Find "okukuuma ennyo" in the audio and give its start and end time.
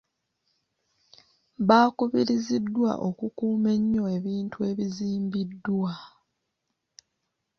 3.07-4.03